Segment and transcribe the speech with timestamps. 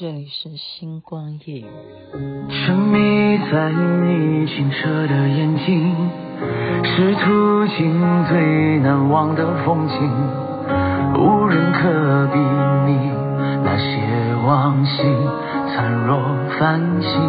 [0.00, 1.64] 这里是星光夜。
[2.48, 5.92] 沉迷在你清澈的眼睛，
[6.84, 9.98] 是途经最难忘的风景，
[11.16, 13.10] 无人可比拟
[13.64, 13.98] 那些
[14.46, 15.02] 往昔
[15.74, 16.20] 灿若
[16.60, 17.20] 繁星。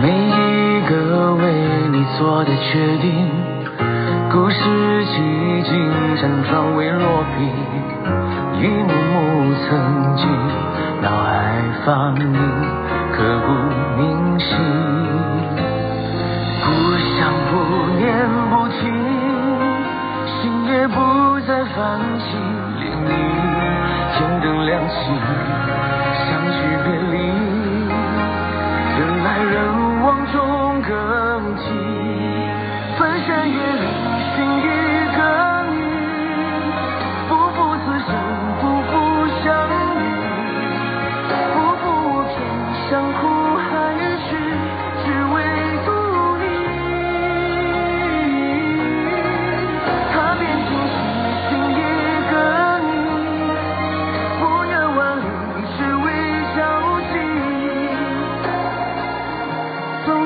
[0.00, 1.52] 每一个为
[1.90, 3.28] 你做的决定，
[4.30, 7.50] 故事几经辗转未落笔，
[8.62, 10.22] 一幕幕曾经
[11.02, 11.28] 脑海
[11.84, 12.32] 放映，
[13.10, 13.48] 刻骨
[13.98, 14.54] 铭心。
[16.62, 16.64] 不
[17.18, 17.52] 想不
[17.98, 18.06] 念
[18.50, 18.78] 不听，
[20.28, 20.94] 心也不
[21.40, 22.38] 再泛起
[22.78, 23.10] 涟漪，
[24.14, 24.94] 天灯亮起，
[26.14, 26.54] 相聚
[26.84, 27.14] 别离，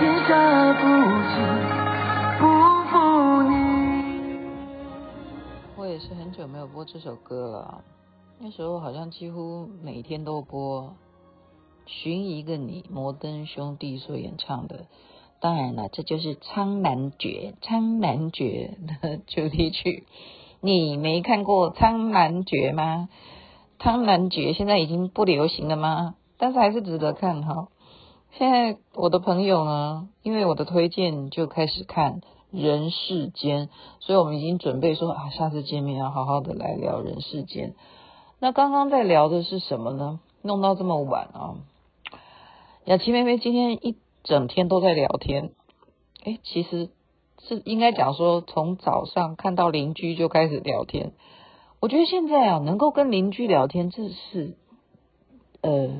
[0.00, 0.80] 天下不
[1.28, 1.34] 及，
[2.40, 2.46] 不
[2.88, 3.52] 负你。
[5.76, 7.84] 我也是很久没有播这首歌了，
[8.38, 10.84] 那时候好像几乎每天都播
[11.84, 14.86] 《寻一个你》，摩登兄弟所演唱的。
[15.38, 20.06] 当然了，这就是《苍兰诀》《苍兰诀》的主题曲。
[20.62, 23.10] 你没看过《苍兰诀》吗？
[23.84, 26.14] 《苍兰诀》现在已经不流行了吗？
[26.38, 27.68] 但是还是值得看哈。
[28.32, 33.66] 现在我的朋友呢，因为我的推荐就开始看《人世间》，
[34.00, 37.70] 所以我们已经准备说啊，下次见面要好好的来聊《人世间》。
[38.38, 40.20] 那刚刚在聊的是什么呢？
[40.42, 41.56] 弄到这么晚啊！
[42.86, 45.50] 雅琪妹妹今天一整天都在聊天，
[46.24, 46.88] 哎，其实
[47.46, 51.12] 是应该讲说，从早上看到邻居就开始聊天。
[51.80, 54.56] 我觉得现在啊，能够跟邻居聊天，这是
[55.60, 55.90] 呃，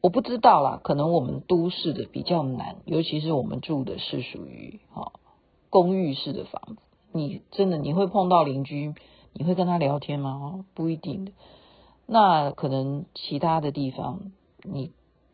[0.00, 5.12] 我不知道啦，可能我们都市的比较难，尤其是我们住的是属于哈
[5.68, 8.94] 公寓式的房子，你真的你会碰到邻居，
[9.32, 10.64] 你会跟他聊天吗？
[10.74, 11.32] 不一定的。
[12.06, 14.92] 那可能其他的地方，你。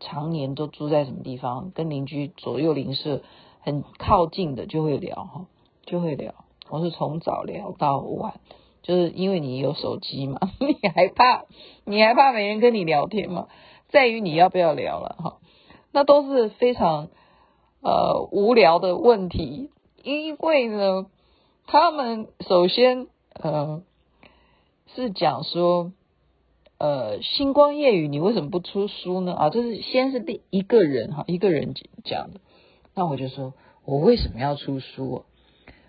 [0.00, 3.20] 常年都住在什么地方，跟邻居左右邻舍
[3.58, 5.46] 很靠近的就会聊哈，
[5.86, 6.36] 就会聊。
[6.70, 8.38] 我是从早聊到晚，
[8.82, 11.46] 就是因为你有手机嘛， 你还怕
[11.84, 13.48] 你还怕没人跟你聊天吗？
[13.88, 15.38] 在于你要不要聊了哈。
[15.92, 17.08] 那都是非常
[17.80, 19.70] 呃无聊的问题，
[20.02, 21.06] 因为呢，
[21.66, 23.82] 他们首先呃
[24.94, 25.92] 是讲说。
[26.80, 29.34] 呃，星光夜雨，你为什么不出书呢？
[29.34, 31.74] 啊，这是先是第一个人哈，一个人
[32.04, 32.38] 讲的。
[32.94, 33.52] 那我就说，
[33.84, 35.18] 我为什么要出书啊？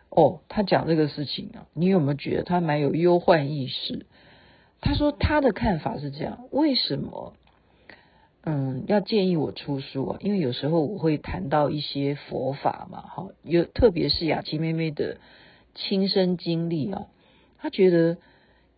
[0.09, 4.07] 哦，他讲这个事情啊，你有没有觉得他蛮有忧患意识？
[4.81, 7.33] 他说他的看法是这样，为什么？
[8.43, 10.17] 嗯，要建议我出书啊？
[10.21, 15.17] 因为有时候我会谈到一些佛法嘛，哈，有特别是雅琪妹妹的
[15.75, 17.07] 亲身经历啊，
[17.57, 18.17] 她觉得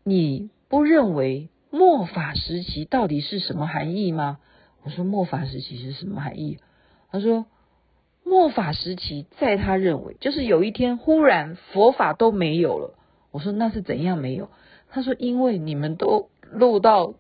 [0.04, 1.50] 你不认为。
[1.74, 4.40] 末法时期到底是什么含义吗？
[4.84, 6.60] 我说末法时期是什么含义？
[7.10, 7.46] 她说
[8.26, 13.00] 末法时期在她认为就是有一天忽然佛法都没有了。
[13.32, 14.50] 我说那是怎样没有？
[14.90, 17.14] 她说因为你们都录到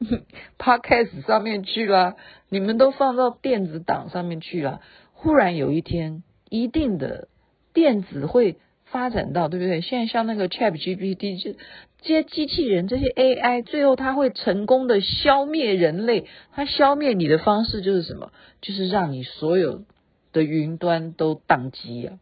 [0.58, 2.16] Podcast 上面去了，
[2.48, 4.80] 你们都放到电子档上面去了，
[5.12, 7.28] 忽然有一天一定的
[7.72, 8.56] 电子会。
[8.90, 9.82] 发展到对不对？
[9.82, 11.58] 现在像那个 ChatGPT 这
[12.00, 16.24] 这些机器人，这些 AI，最后它会成功的消灭人类。
[16.52, 18.32] 它消灭你的方式就是什么？
[18.62, 19.84] 就是让你所有
[20.32, 22.18] 的云端都宕机啊！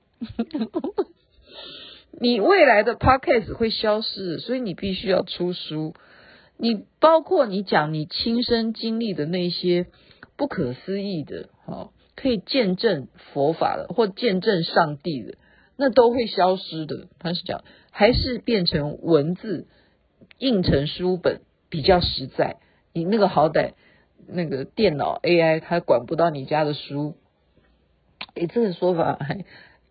[2.21, 5.95] 你未来的 Podcast 会消失，所以你必须要出书。
[6.59, 9.87] 你包括你讲你亲身经历的那些
[10.37, 15.37] 不可思议的，哈，可以见证佛法的，或见证上帝的。
[15.77, 19.67] 那都会消失的，他是讲，还是变成文字
[20.39, 22.57] 印成书本比较实在。
[22.95, 23.75] 你那个好歹
[24.27, 27.17] 那个电脑 AI 它管不到你家的书，
[28.35, 29.45] 诶，这个说法还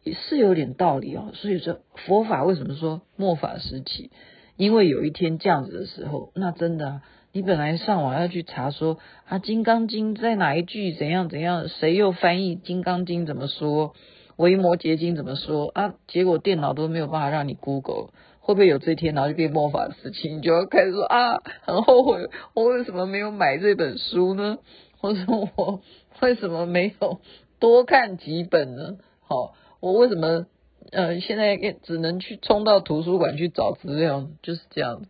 [0.03, 1.31] 也是有点道理哦。
[1.35, 4.09] 所以说佛法为什么说末法时期？
[4.57, 8.97] 因为有一天这样子的时候，那真的，你本来上网要去查说
[9.27, 13.93] 啊《金刚经》在哪一句怎样怎样，谁又翻译《金刚经》怎么说？
[14.37, 15.95] 维摩诘经怎么说啊？
[16.07, 18.09] 结果电脑都没有办法让你 Google，
[18.41, 24.57] 会不会有这天，然后就变魔法时期，你就要开始说啊，很后悔，我为什么没有买这本书呢？
[24.99, 25.81] 或者我
[26.21, 27.19] 为什么没有
[27.59, 28.97] 多看几本呢？
[29.21, 30.45] 好，我为什么
[30.91, 34.29] 呃现在也只能去冲到图书馆去找资料？
[34.41, 35.05] 就是这样，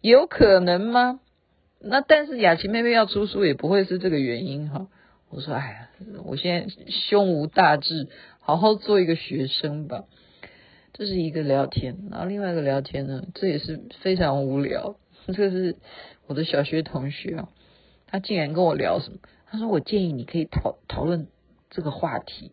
[0.00, 1.20] 有可能吗？
[1.80, 4.88] 那但是雅琪妹妹要出书也不会是这个原因哈。
[5.30, 5.88] 我说哎呀，
[6.24, 8.08] 我现在胸无大志，
[8.40, 10.04] 好好做一个学生吧。
[10.92, 14.96] 这是一个聊天，然后另外一个聊天呢，这也是非常无聊。
[15.26, 15.76] 这是
[16.26, 17.48] 我的小学同学啊，
[18.06, 19.18] 他竟然跟我聊什么？
[19.46, 21.28] 他说：“我建议你可以讨讨论
[21.70, 22.50] 这个话题。”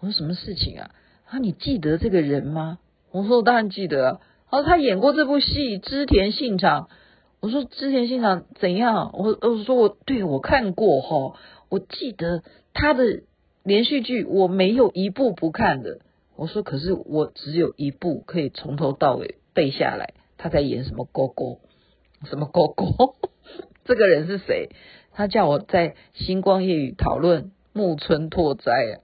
[0.00, 0.90] 我说：“什么事情啊？”
[1.30, 2.78] 他：“你记得这个人吗？”
[3.12, 6.82] 我说：“我当然记得啊。”他说：“他演过这部戏《织田信长》。”
[7.40, 11.38] 我说：“织田信长怎样？”我我说：“我对我看过哈，
[11.68, 12.42] 我记得
[12.74, 13.22] 他的
[13.62, 16.00] 连续剧，我没有一部不看的。”
[16.36, 21.60] 我说，可是我只有一部可以从头到尾背下来，他在演什么勾勾，
[22.24, 23.16] 什么勾勾，
[23.84, 24.70] 这个人是谁？
[25.12, 28.94] 他叫我在星光夜雨讨论木村拓哉啊，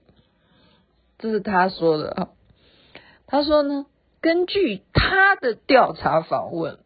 [1.17, 2.29] 这是他说的啊。
[3.25, 3.85] 他说呢，
[4.21, 6.79] 根据他的调查访问，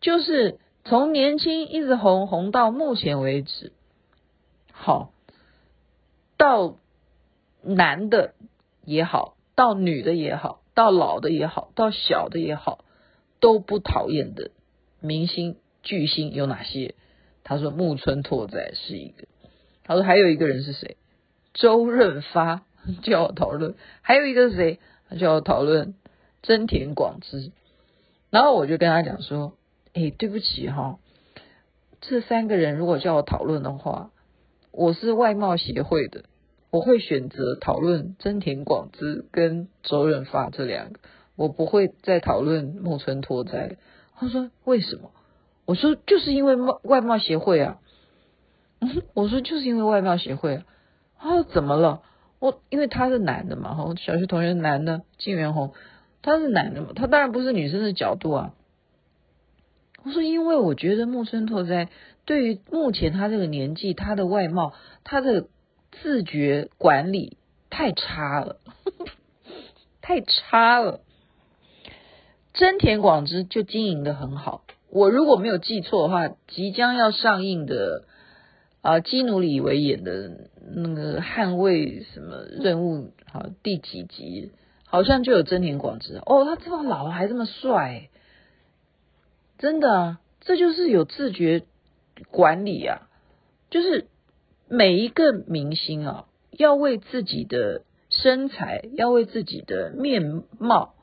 [0.00, 3.72] 就是从年轻一直红红到目前为止，
[4.72, 5.12] 好，
[6.36, 6.76] 到
[7.62, 8.34] 男的
[8.84, 9.34] 也好。
[9.54, 12.84] 到女的也好，到老的也好，到小的也好，
[13.40, 14.52] 都不讨厌的
[15.00, 16.94] 明星巨星有哪些？
[17.42, 19.26] 他说木村拓哉是一个，
[19.82, 20.96] 他说还有一个人是谁？
[21.54, 22.62] 周润发
[23.02, 24.78] 叫我讨论，还有一个是谁？
[25.08, 25.94] 他叫我讨论
[26.42, 27.52] 真田广之。
[28.30, 29.54] 然后我就跟他讲说，
[29.94, 30.98] 哎，对不起哈，
[32.00, 34.10] 这三个人如果叫我讨论的话，
[34.70, 36.24] 我是外貌协会的。
[36.70, 41.00] 我会选择讨论真田广之跟周润发这两个，
[41.34, 43.78] 我不会再讨论木村拓哉。
[44.14, 45.10] 他说为什么？
[45.64, 47.78] 我说就是因为外外貌协会啊。
[49.14, 50.64] 我说就是因为外貌协会啊。
[51.18, 52.02] 他说怎么了？
[52.38, 55.72] 我因为他是男的嘛，哈，小学同学男的，金元红，
[56.22, 58.54] 他是男的嘛，他当然不是女生的角度啊。
[60.04, 61.88] 我说因为我觉得木村拓哉
[62.24, 64.72] 对于目前他这个年纪，他的外貌，
[65.04, 65.46] 他的。
[66.02, 67.38] 自觉管理
[67.70, 68.58] 太差了，
[70.02, 71.00] 太差了。
[72.52, 74.64] 真田广之就经营的很好。
[74.90, 78.04] 我如果没有记错的话，即将要上映的
[78.82, 84.52] 啊，基努里维演的那个捍卫什么任务啊，第几集
[84.84, 88.08] 好像就有真田广之哦，他这么老了还这么帅，
[89.58, 91.64] 真的，这就是有自觉
[92.30, 93.08] 管理啊，
[93.70, 94.06] 就是。
[94.70, 100.94] 每一个明星啊，要为自己的身材，要为自己的面貌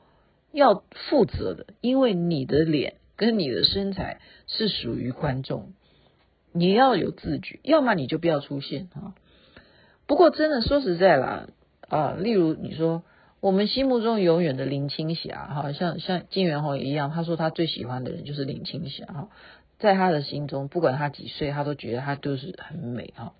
[0.52, 5.72] 要负责的，因为你的脸跟你的身材是属于观众，
[6.56, 9.14] 你要有自觉，要么你就不要出现啊。
[10.06, 11.48] 不过真的说实在啦，
[11.88, 13.02] 啊，例如你说
[13.40, 19.28] 我们心目中永远的林青霞，哈，像像金元红一样，他说他最喜欢的人就是林青霞，哈。
[19.78, 23.34] 在他的心中，不管他几岁，他都觉得他都是很美哈。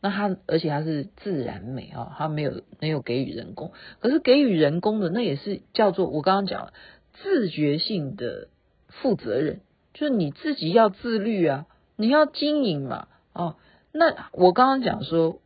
[0.00, 3.72] 那他，而且他是自然美啊，他没有没有给予人工。
[3.98, 6.72] 可是给予人工的，那也是叫做我刚刚讲了
[7.14, 8.46] 自觉性的
[8.86, 9.60] 负责任，
[9.92, 11.66] 就是你自己要自律啊，
[12.02, 13.06] 你要经营嘛。
[13.32, 13.56] 哦，
[13.92, 15.40] 那我刚刚讲说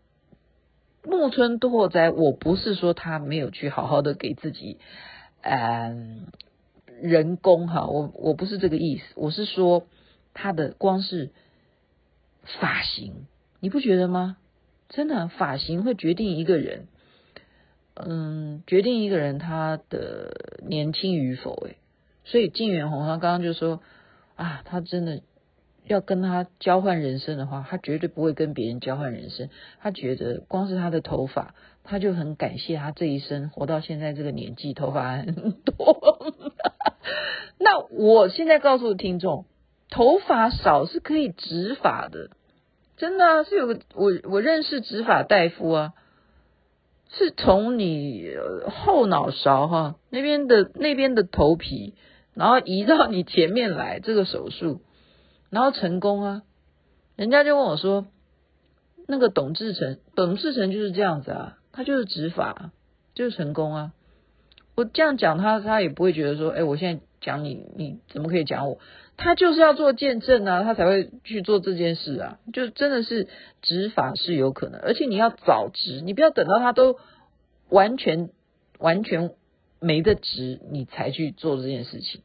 [1.04, 4.78] 木村拓哉，我不是说他没有去好好的给自己
[5.42, 6.26] 嗯
[7.00, 9.86] 人工哈，我我不是这个意思，我是说。
[10.38, 11.30] 他的光是
[12.60, 13.26] 发型，
[13.58, 14.36] 你不觉得吗？
[14.90, 16.88] 真的，发型会决定一个人，
[17.94, 21.54] 嗯，决定一个人他的年轻与否。
[21.64, 21.78] 诶，
[22.26, 23.80] 所以金元红他刚刚就说
[24.34, 25.22] 啊，他真的
[25.87, 29.49] 要跟他交换人生的话，他绝对不会跟别人交换人生。
[29.81, 36.35] 他觉得光是他的头发，他就很感谢他这一生活到现在这个年纪，头发很多。
[37.59, 39.47] 那我现在告诉听众。
[39.88, 42.31] 头发少是可以植发的，
[42.97, 45.93] 真的啊，是有个我我认识植发大夫啊，
[47.09, 48.35] 是从你
[48.69, 51.95] 后脑勺哈那边的那边的头皮，
[52.35, 54.81] 然后移到你前面来这个手术，
[55.50, 56.42] 然后成功啊，
[57.16, 58.06] 人家就问我说，
[59.06, 62.72] 那个董志成，董志成就是这样子啊，他就是执法，
[63.14, 63.92] 就是成功啊，
[64.74, 68.78] 我这样讲他他也不会觉得说，哎，我现在讲你你怎么可以讲我？
[69.16, 72.38] 他就是要做见证啊，他才会去做这件事啊。
[72.52, 73.28] 就真的是
[73.62, 76.98] 执法是有可能，而且你要早执，你不要等到他都
[77.70, 78.28] 完全
[78.78, 79.30] 完全
[79.80, 82.20] 没得执，你才去做这件事情。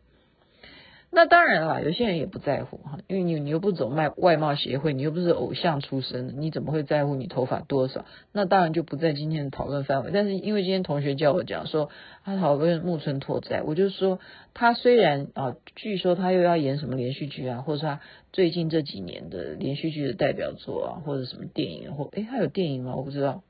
[1.14, 8.06] 那当然了，有些人也不在乎哈，因为你你又不走卖外貌协会，你又不是偶像出身，你怎么会在乎你头发多少？
[8.32, 10.12] 那当然就不在今天的讨论范围。
[10.14, 11.90] 但是因为今天同学叫我讲说
[12.24, 14.20] 他讨论木村拓哉，我就说
[14.54, 18.00] 他虽然啊，据说他又要演什么连续剧啊，或者说他
[18.32, 22.96] 最近这几年的连续剧的代表作啊，或者什么电影或诶，他有电影吗？
[22.96, 23.44] 我不知道，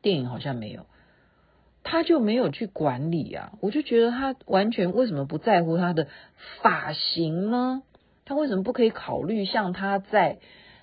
[0.00, 0.86] 电影好像没有。
[1.88, 6.08] 他就没有去管理啊，我就觉得他完全为什么不在乎他的
[6.60, 7.82] 发型呢？
[8.24, 10.38] 他为什么不可以考虑像他在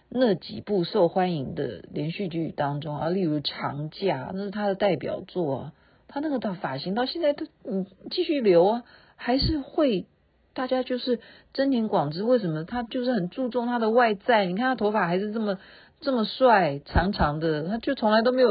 [0.08, 5.74] 那几部受欢迎的连续剧当中啊，例如《长假》，那是他的代表作啊，
[6.08, 8.84] 他那个的发型到现在都嗯继续留啊，
[9.18, 10.06] 还是会
[10.54, 11.20] 大家就是
[11.52, 14.46] 真田广之为什么他就是很注重他的外在？
[14.46, 15.58] 你看他头发还是这么
[16.00, 18.48] 这么帅，长长的，他就从来都没有，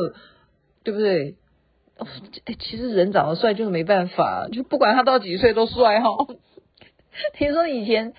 [0.84, 1.36] 对不对？
[2.44, 6.08] 哎，其实人长得帅就是没办法，就不管他到几岁都帅哈。
[7.34, 8.14] 听说以前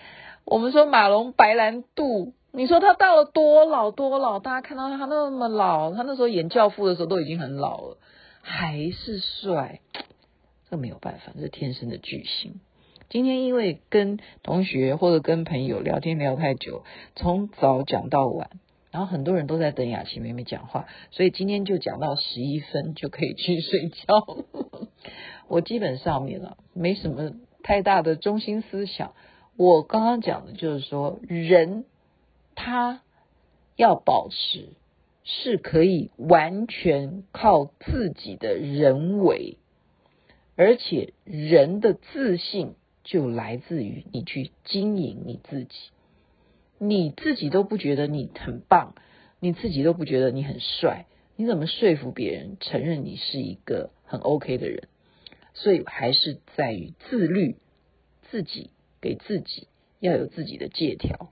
[0.46, 7.98] 我们说马龙白兰度，你说他到了多老多老，大家看到他那么老，他那时候演教父的时候都已经很老了，
[8.42, 9.80] 还是帅，
[10.70, 12.60] 这没有办法，这是天生的巨星。
[13.10, 16.84] 今天因为跟同学或者跟朋友聊天聊太久，
[17.16, 18.50] 从早讲到晚。
[18.94, 24.46] 然后很多人都在等雅琪妹妹讲话，所以今天就讲到十一分就可以去睡觉。
[25.48, 27.34] 我基本上面了没什么
[27.64, 29.16] 太大的中心思想。
[29.58, 31.86] 我刚刚讲的就是说，人
[32.54, 33.02] 他
[33.76, 34.70] 要保持
[35.24, 39.58] 是可以完全靠自己的人为，
[40.56, 45.76] 而且人的自信就来自于你去经营你自己。
[46.78, 48.96] 你自己都不觉得你很棒，
[49.40, 54.88] 你自己都不觉得你很帅，你怎么说服别人承认你是一个很 OK 的人？
[55.54, 57.58] 所以还是在于自律，
[58.32, 59.68] 自己给自己
[60.00, 61.30] 要有自己的借条。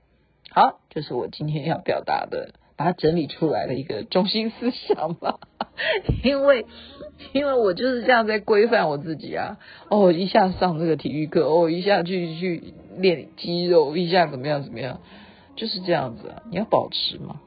[0.50, 5.40] 好，这是我今天要表达的，把它整理出来的一个中心思想吧。
[6.22, 6.66] 因为，
[7.32, 9.58] 因为我就是这样在规范我自己啊。
[9.88, 15.00] 哦，一下上这个体育课，哦，一下去去练肌肉，一下怎么样怎么样。
[15.56, 17.40] 就是这样子，你要保持嘛，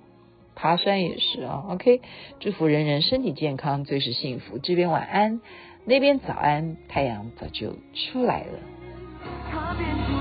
[0.56, 1.66] 爬山也是啊。
[1.70, 2.02] OK，
[2.40, 4.58] 祝福人人身体健康，最是幸福。
[4.58, 5.42] 这边晚安，
[5.86, 10.15] 那边早安，太阳早就出来了。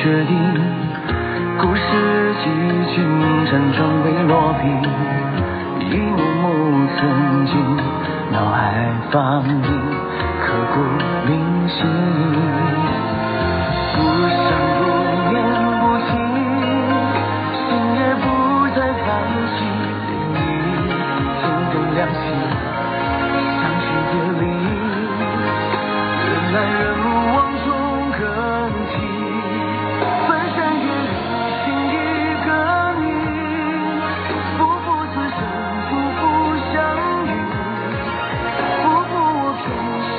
[0.00, 0.38] 决定，
[1.60, 1.82] 故事
[2.44, 2.48] 几
[2.94, 2.96] 经
[3.46, 4.62] 辗转未落笔，
[5.90, 7.52] 一幕幕曾经
[8.30, 8.56] 脑海
[9.10, 9.77] 放映，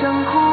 [0.00, 0.49] 天下。